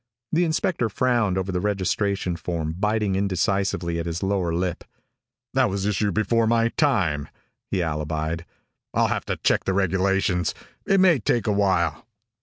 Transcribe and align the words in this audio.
The 0.31 0.45
inspector 0.45 0.89
frowned 0.89 1.37
over 1.37 1.51
the 1.51 1.59
registration 1.61 2.35
form, 2.35 2.73
biting 2.79 3.13
indecisively 3.15 3.99
at 3.99 4.07
his 4.07 4.23
lower 4.23 4.51
lip. 4.51 4.83
"That 5.53 5.69
was 5.69 5.85
issued 5.85 6.15
before 6.15 6.47
my 6.47 6.69
time," 6.69 7.29
he 7.69 7.81
alibied. 7.83 8.45
"I'll 8.95 9.09
have 9.09 9.25
to 9.25 9.37
check 9.37 9.65
the 9.65 9.73
regulations. 9.75 10.55
It 10.87 10.99
may 10.99 11.19
take 11.19 11.45
a 11.45 11.51
while." 11.53 12.07